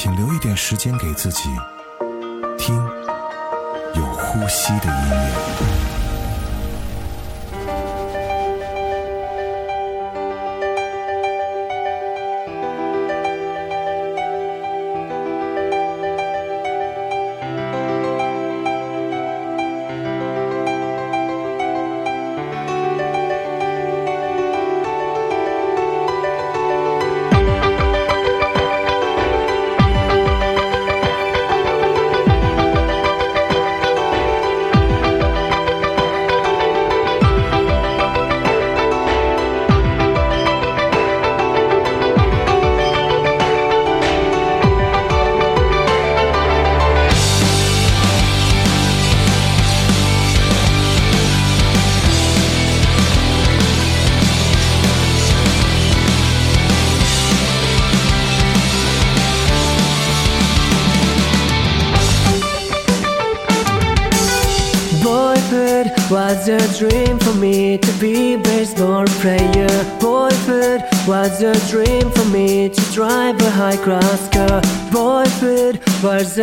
[0.00, 1.48] 请留一点时间给自己，
[2.56, 2.76] 听
[3.96, 5.77] 有呼吸的音乐。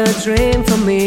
[0.07, 1.04] A dream for me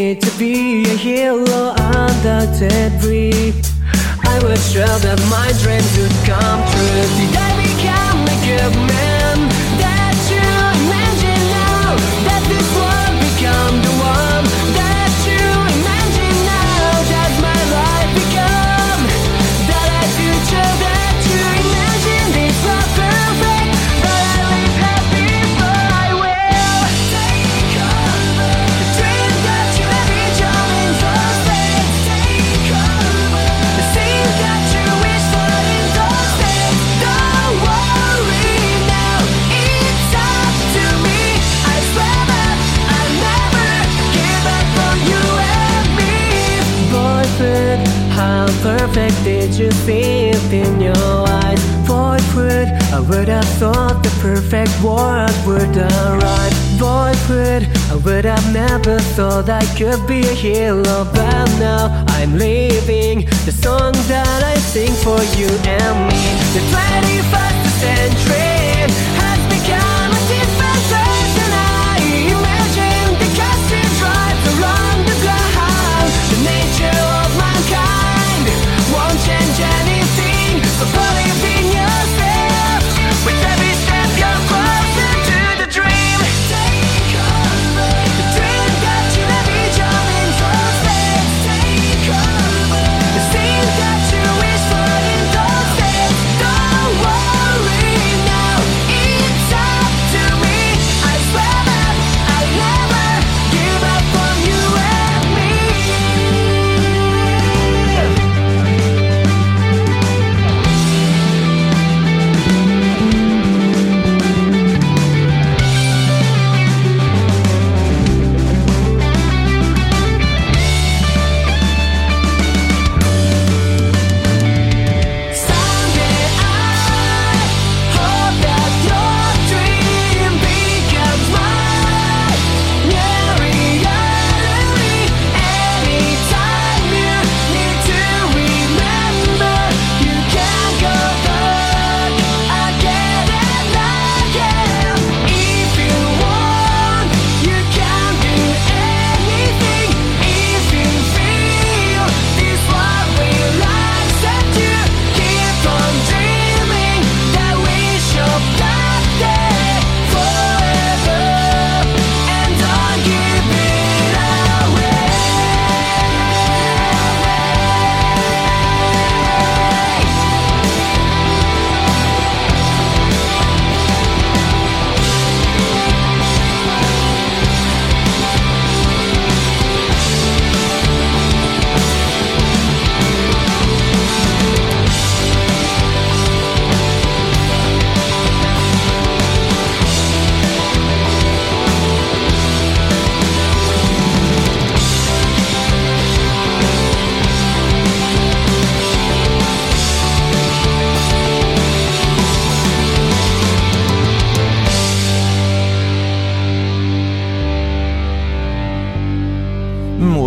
[59.43, 60.83] thought I could be a hero,
[61.15, 66.23] but now I'm leaving the song that I sing for you and me.
[66.59, 68.91] The 21st century
[69.23, 71.51] has become a different version.
[71.55, 72.03] I
[72.35, 76.09] imagine the casting drives around the ground.
[76.35, 78.43] The nature of mankind
[78.91, 80.67] won't change anything.
[80.83, 80.85] So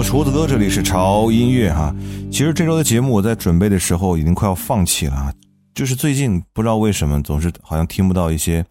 [0.03, 1.95] 厨子哥，这里是潮音乐哈。
[2.31, 5.31] 其实这周的节目我在准备的时候已经快要放弃了，
[5.73, 8.65] 就是最近不知道为什么总是好像听不到一些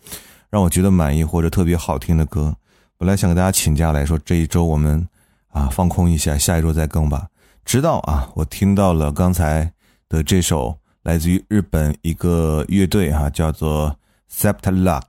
[0.50, 2.55] 让我觉得满意或者特别好听的歌。
[2.99, 5.06] 本来想给大家请假来说这一周我们
[5.49, 7.27] 啊放空一下，下一周再更吧。
[7.65, 9.73] 直到啊我听到了刚才
[10.09, 13.97] 的这首来自于日本一个乐队哈，叫做
[14.32, 15.05] Septaluck。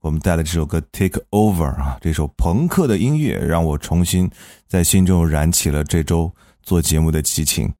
[0.00, 4.30] 我们带来这首歌《Take Over》啊，这首朋克的音乐让我重新
[4.66, 7.70] 在心中燃起了这周做节目的激情。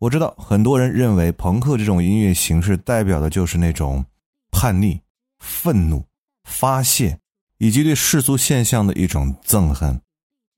[0.00, 4.04] 我知道很多人认为朋克这种音乐形式代表的就是那种
[4.50, 5.00] 叛逆、
[5.38, 6.04] 愤怒、
[6.42, 7.16] 发泄，
[7.58, 10.00] 以及对世俗现象的一种憎恨。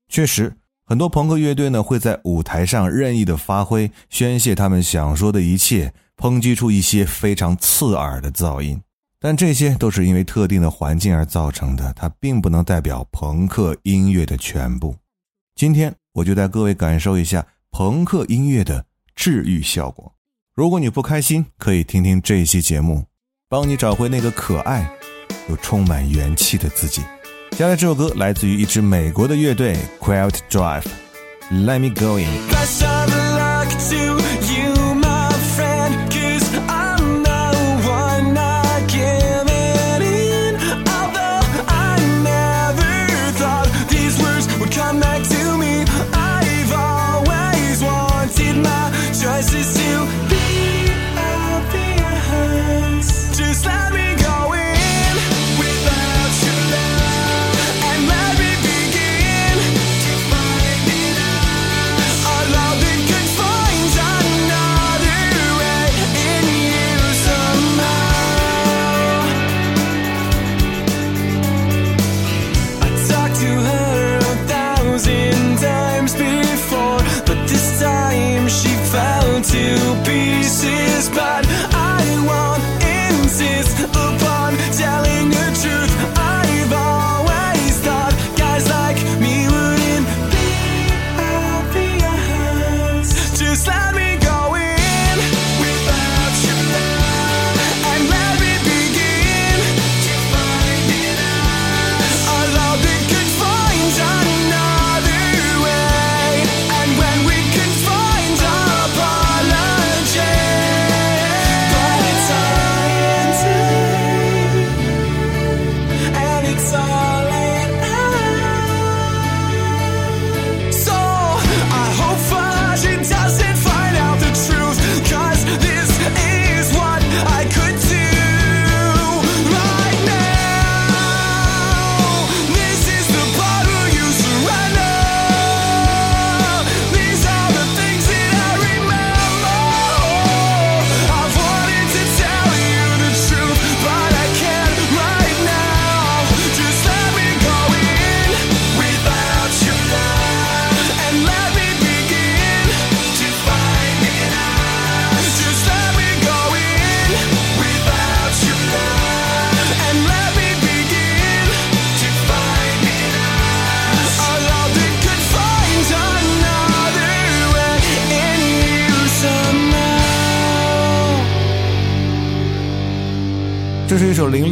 [0.09, 0.51] 确实，
[0.83, 8.81] 很多朋克乐队呢会在舞台上任意的发挥、宣泄他们想说的一切，抨击出一些非常刺耳的噪音。
[9.23, 14.95] 但这些都是因为特定的环境而造成的，它并不能代表朋克音乐的全部。
[15.53, 18.83] 今天我就带各位感受一下朋克音乐的
[19.15, 20.11] 治愈效果。
[20.55, 23.05] 如果你不开心，可以听听这一期节目，
[23.47, 24.91] 帮你找回那个可爱
[25.47, 27.03] 又充满元气的自己。
[27.51, 32.27] 接下来这首歌来自于一支美国的乐队 Quiet Drive，Let Me Go In。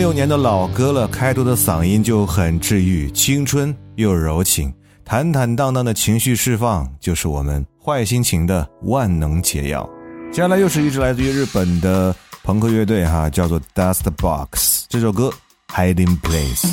[0.10, 4.74] 多年的老歌了，开头的嗓音就很治愈，青春又柔情，
[5.06, 9.88] 坦坦荡荡的情绪释放就是我们坏心情的万能解药。
[10.32, 15.32] 接下来又是一支来自于日本的朋克乐队，哈，叫做 Dust Box，这首歌
[15.68, 16.66] Hiding Place。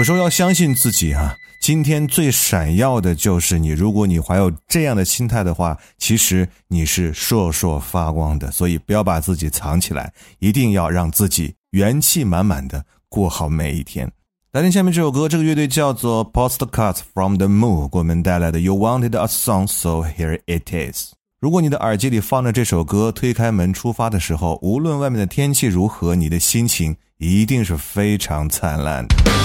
[0.00, 1.36] 有时候要相信自己啊！
[1.60, 3.68] 今天最闪耀的就是你。
[3.68, 8.50] 如果你怀有这样的心态的话，其实你是烁烁发光的。
[8.50, 14.10] 所以不要把自己藏起来，一定要让自己元气满满的过好每一天。
[14.52, 21.12] 来听下面这首歌，这个乐队叫做 Postcards from the Moon，给我们带来的 You Wanted a Song, So Here It Is。
[21.42, 29.39] 如果你的耳机里放着这首歌，推开门出发的时候，无论外面的天气如何，你的心情一定是非常灿烂的。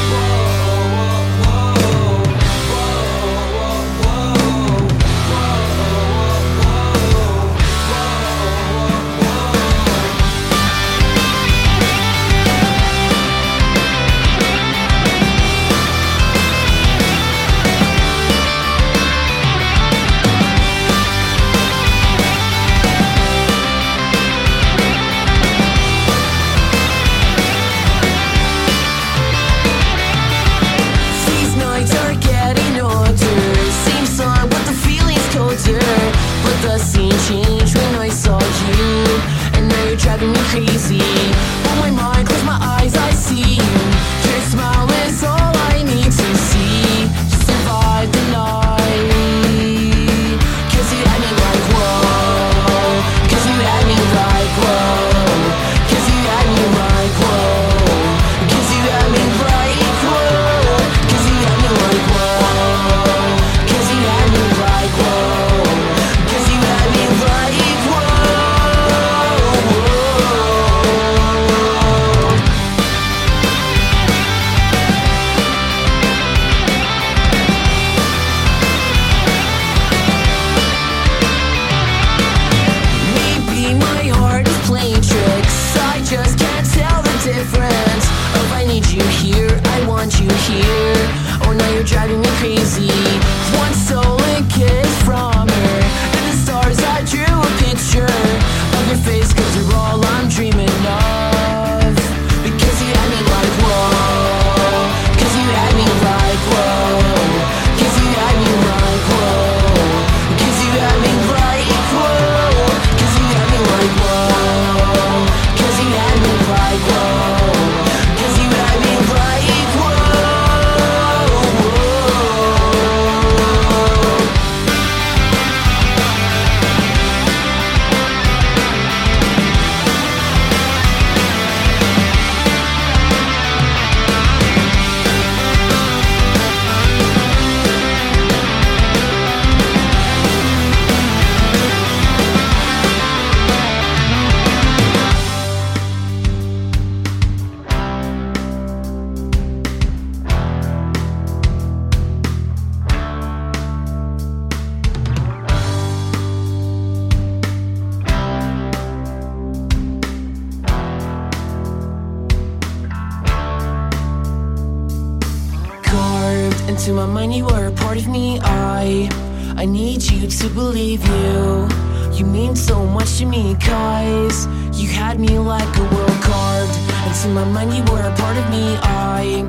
[168.06, 169.10] believe me, I
[169.58, 171.68] I need you to believe you.
[172.14, 174.48] You mean so much to me, guys.
[174.74, 176.70] You had me like a world card.
[177.06, 178.78] And to my mind, you were a part of me.
[178.82, 179.46] I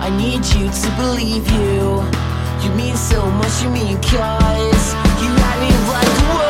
[0.00, 2.02] I need you to believe you.
[2.62, 4.84] You mean so much to me, guys.
[5.22, 6.49] You had me like a world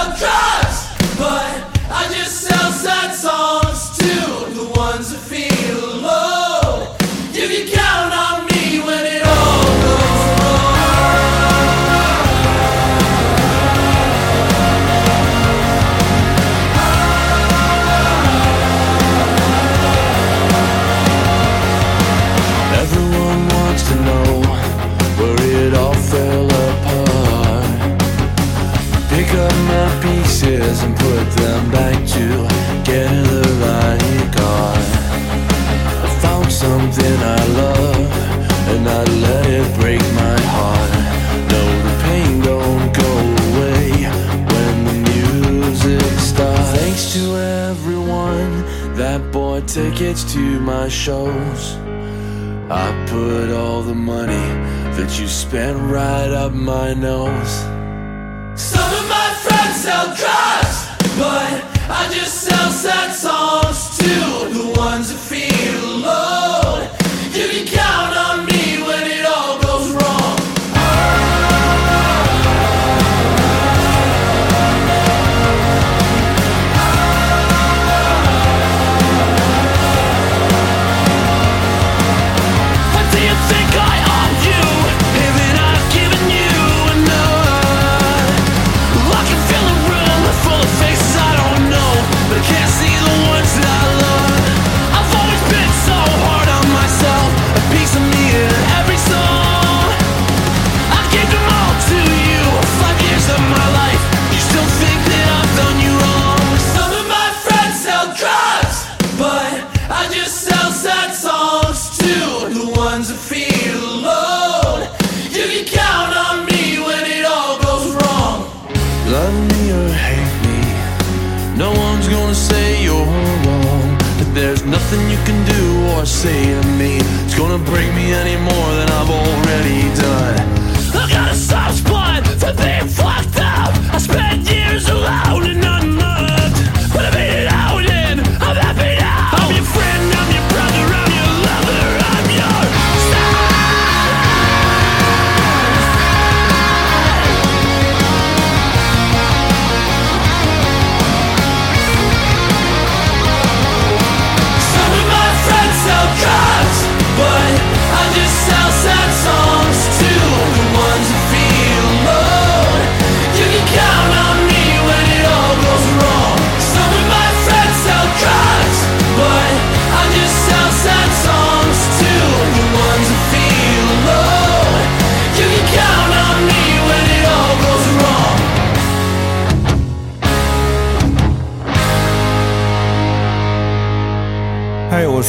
[30.79, 34.79] And put them back together like God.
[36.05, 38.11] I found something I love
[38.69, 40.91] and I let it break my heart.
[41.51, 43.11] No, the pain don't go
[43.47, 43.91] away
[44.51, 46.79] when the music starts.
[46.79, 48.63] Thanks to everyone
[48.95, 51.75] that bought tickets to my shows.
[52.69, 54.47] I put all the money
[54.95, 57.70] that you spent right up my nose.
[61.17, 64.13] But I just sell sad songs to
[64.53, 66.87] The ones that feel alone.
[67.33, 68.20] You can count on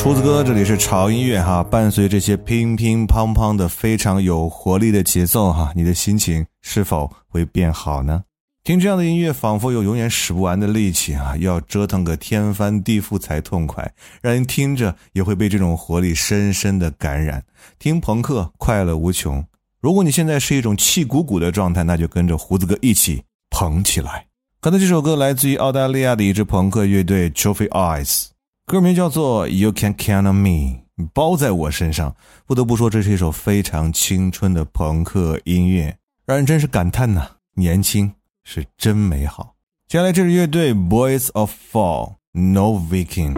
[0.00, 1.62] 胡子哥，这里是潮音乐哈。
[1.62, 8.22] 伴随这些乒乒乓乓的非常有活力的节奏哈，你的心情是否会变好呢？
[8.64, 17.44] 听这样的音乐，仿佛有永远使不完的力气啊，要折腾个天翻地覆才痛快，让人听着也会被这种活力深深的感染。
[17.78, 19.44] 听朋克，快乐无穷。
[19.81, 24.26] 如果你现在是一种气鼓鼓的状态，那就跟着胡子哥一起捧起来。
[24.61, 28.26] 刚才这首歌来自于澳大利亚的一支朋克乐队 Trophy Eyes。
[28.65, 30.82] 歌名叫做 You Can Count on Me，
[31.13, 32.15] 包在我身上。
[32.45, 39.56] 不得不说，这是一首非常青春的朋克音乐，让人真是感叹呐、年轻是真美好。
[39.88, 43.38] 接下来这支乐队 Boys of Fall No Viking。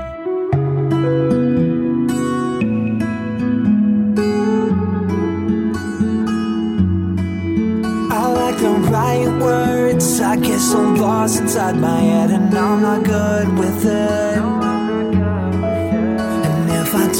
[8.11, 10.19] I like the right words.
[10.19, 14.72] I get so lost inside my head, and I'm not good with it.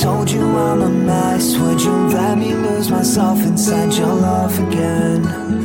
[0.07, 3.95] And if I told you I'm a mess, would you let me lose myself inside
[3.95, 5.25] your love again?
[5.25, 5.65] Yeah,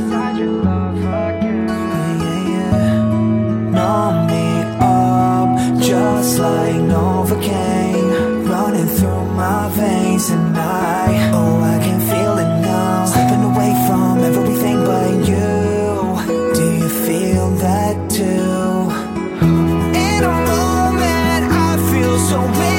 [2.47, 2.93] yeah.
[3.71, 11.99] Numb me up, just like Novocaine, running through my veins, and I, oh, I can
[11.99, 16.53] feel it now, slipping away from everything but you.
[16.55, 18.89] Do you feel that too?
[19.97, 22.78] In a moment, I feel so weightless.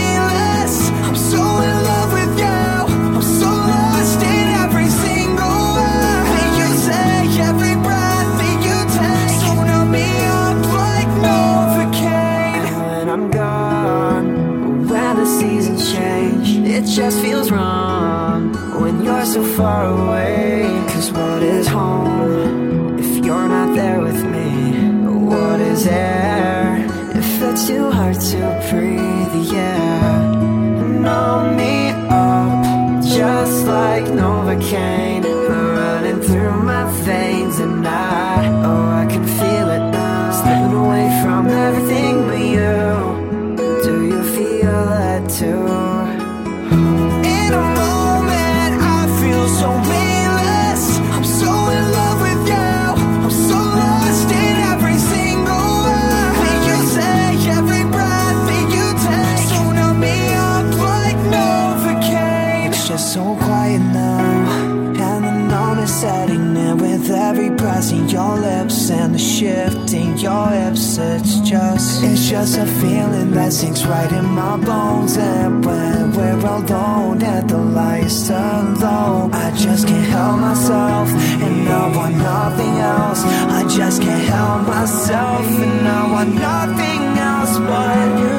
[69.42, 69.50] Lips and the
[69.88, 70.98] shift in your hips.
[70.98, 75.16] It's just, it's just a feeling that sinks right in my bones.
[75.16, 81.08] And when we're alone and the lights turn low, I just can't help myself.
[81.10, 83.22] And I want nothing else.
[83.24, 85.46] I just can't help myself.
[85.46, 88.30] And I want nothing else but you.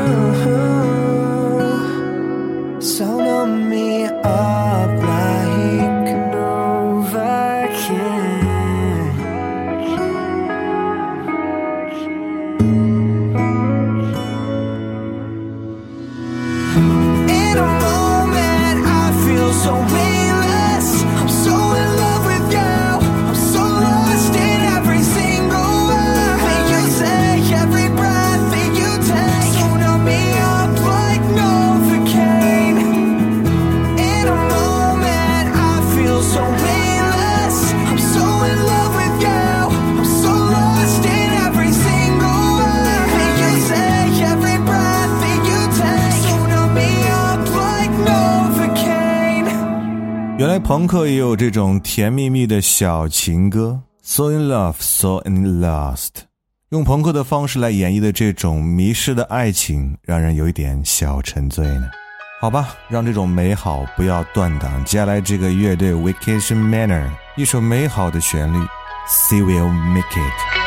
[2.82, 4.71] So numb me up
[50.72, 56.22] 朋克也有这种甜蜜蜜的小情歌，So in love, so in lost。
[56.70, 61.90] 用朋克的方式来演绎的这种迷失的爱情，让人有一点小沉醉呢。
[62.40, 64.86] 好吧，让这种美好不要断档。
[64.86, 67.06] 接下来这个乐队 Vacation Manner，
[67.36, 68.58] 一首美好的旋律
[69.10, 70.61] ，See will make it。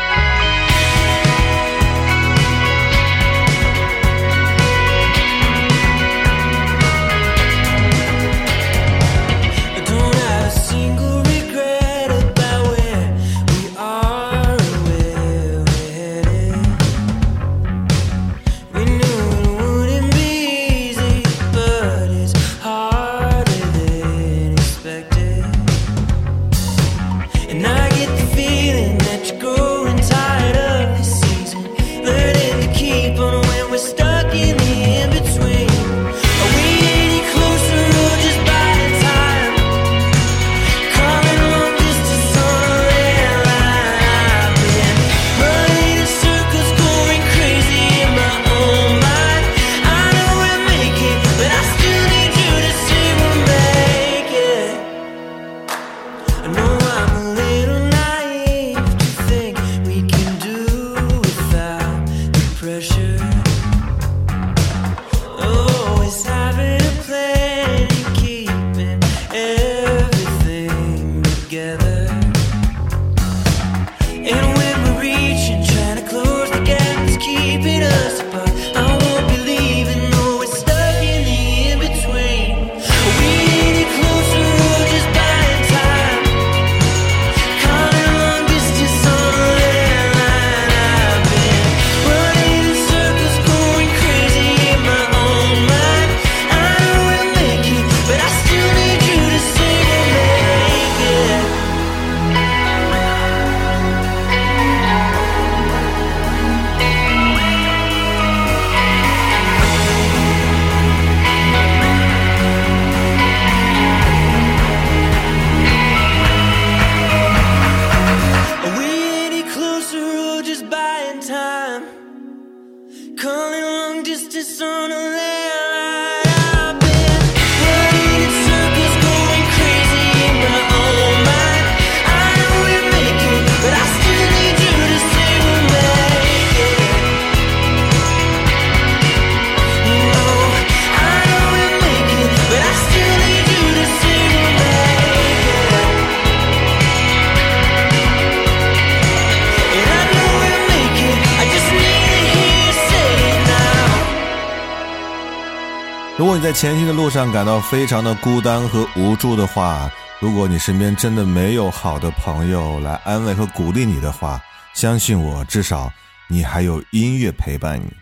[156.54, 159.90] 前行的路上感到非常的孤单和无助的话，
[160.20, 164.40] 如果你身边真的没有好的朋友来安慰和鼓励你的话，
[164.72, 165.92] 相信我，至少
[166.28, 167.92] 你还有音乐陪伴你，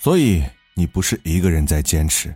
[0.00, 0.44] 所以
[0.74, 2.34] 你不是一个人在坚持，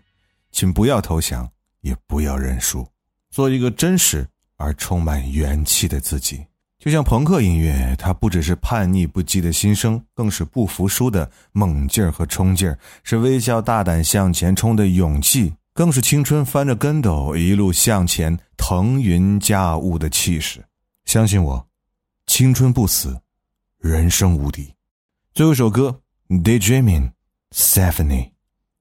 [0.52, 1.46] 请不要投降，
[1.80, 2.86] 也不要认输，
[3.30, 6.42] 做一个真实而充满元气的自己。
[6.78, 20.64] 就像朋克音乐，它不只是叛逆不羁的心声，更是不服输的猛劲儿和冲劲儿，是微笑大胆向前冲的勇气，更是青春翻着跟斗一路向前腾云驾雾的气势。
[21.04, 21.68] 相信我，
[22.26, 23.20] 青春不死，
[23.78, 24.72] 人生无敌。
[25.34, 26.00] 最后一首歌
[26.42, 27.10] 《Daydreaming》
[27.50, 28.30] ，Stephanie，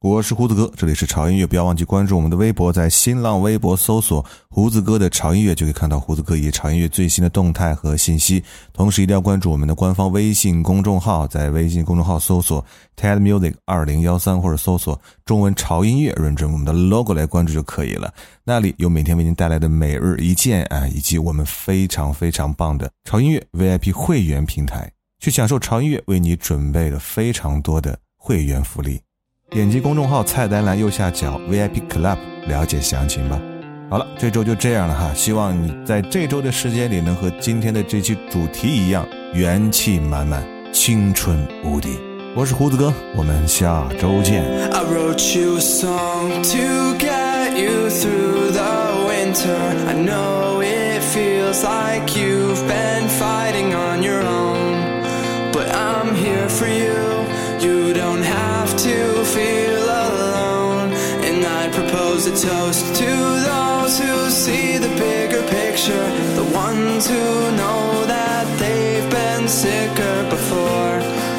[0.03, 8.43] 我是胡子哥，这里是潮音乐，不要忘记关注我们的微博，在新浪微博搜索“胡子哥的潮音乐”，就可以看到胡子哥以及潮音乐最新的动态和信息。
[8.73, 12.61] 同时，一定要关注我们的官方微信公众号，在微信公众号搜索
[12.97, 18.13] “TED Music 二零幺三”或者搜索中文潮音乐，认准我们的 logo 来关注就可以了。
[18.43, 28.99] 那里有每天为您带来的每日一见啊，以及我们非常非常棒的潮音乐 VIP 会员平台，去享受潮音乐为你准备了非常多的会员福利。
[29.53, 33.39] 点击公众号菜单栏右下角 VIP Club 了解详情吧。
[33.87, 41.99] 好了，这周就这样了哈，希望你在这周的时间里能和今天的这期主题一样，元气满满，青春无敌。
[42.35, 44.43] 我是胡子哥，我们下周见。
[44.71, 49.55] I wrote you a song to get you through the winter.
[49.87, 55.03] I know it feels like you've been fighting on your own,
[55.51, 56.92] but I'm here for you.
[62.43, 67.25] Toast to those who see the bigger picture, the ones who
[67.56, 70.95] know that they've been sicker before.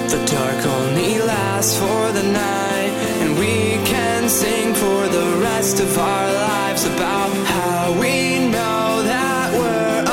[0.08, 5.98] The dark only lasts for the night, and we can sing for the rest of
[5.98, 10.04] our lives about how we know that we're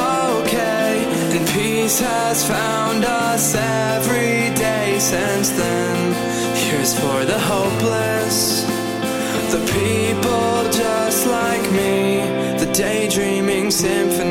[0.42, 1.06] okay.
[1.36, 5.98] And peace has found us every day since then.
[6.64, 8.66] Here's for the hopeless,
[9.52, 12.22] the people just like me,
[12.58, 14.31] the daydreaming symphony.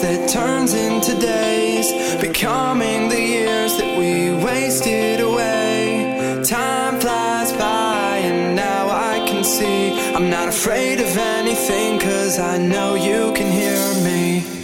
[0.00, 6.42] That turns into days, becoming the years that we wasted away.
[6.44, 12.58] Time flies by, and now I can see I'm not afraid of anything, cause I
[12.58, 14.63] know you can hear me.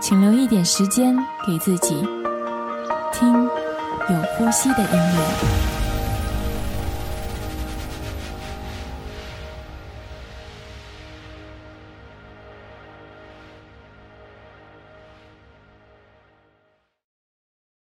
[0.00, 2.06] 请留一点时间给自己，
[3.12, 5.67] 听有呼吸的音乐。